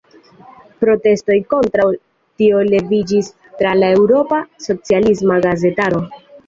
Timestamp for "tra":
3.61-3.77